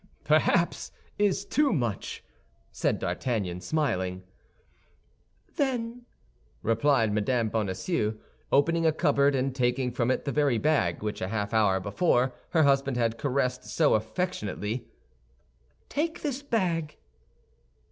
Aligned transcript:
"Perhaps 0.23 0.91
is 1.19 1.45
too 1.45 1.71
much," 1.71 2.23
said 2.71 2.97
D'Artagnan, 2.97 3.61
smiling. 3.61 4.23
"Then," 5.57 6.07
replied 6.63 7.13
Mme. 7.13 7.49
Bonacieux, 7.49 8.15
opening 8.51 8.87
a 8.87 8.91
cupboard 8.93 9.35
and 9.35 9.53
taking 9.53 9.91
from 9.91 10.09
it 10.09 10.25
the 10.25 10.31
very 10.31 10.57
bag 10.57 11.03
which 11.03 11.21
a 11.21 11.27
half 11.27 11.53
hour 11.53 11.79
before 11.79 12.33
her 12.49 12.63
husband 12.63 12.97
had 12.97 13.19
caressed 13.19 13.65
so 13.65 13.93
affectionately, 13.93 14.87
"take 15.87 16.23
this 16.23 16.41
bag." 16.41 16.97